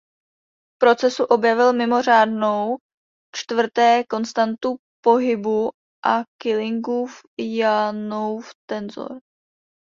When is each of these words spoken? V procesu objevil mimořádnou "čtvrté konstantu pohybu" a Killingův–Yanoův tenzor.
V 0.67 0.77
procesu 0.77 1.23
objevil 1.25 1.73
mimořádnou 1.73 2.77
"čtvrté 3.35 4.03
konstantu 4.09 4.77
pohybu" 5.03 5.71
a 6.05 6.23
Killingův–Yanoův 6.41 8.51
tenzor. 8.69 9.19